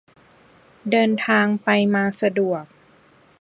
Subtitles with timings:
[0.91, 2.63] เดินทางไปมาสะดวก